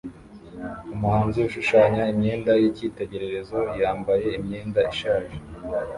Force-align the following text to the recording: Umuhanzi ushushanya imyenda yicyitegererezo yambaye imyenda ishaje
Umuhanzi 0.93 1.39
ushushanya 1.47 2.01
imyenda 2.13 2.51
yicyitegererezo 2.61 3.59
yambaye 3.81 4.27
imyenda 4.39 4.79
ishaje 4.91 5.35